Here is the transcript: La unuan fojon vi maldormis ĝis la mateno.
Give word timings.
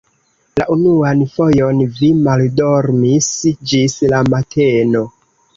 La 0.59 0.65
unuan 0.75 1.19
fojon 1.33 1.83
vi 1.99 2.09
maldormis 2.29 3.29
ĝis 3.73 3.99
la 4.15 4.23
mateno. 4.37 5.07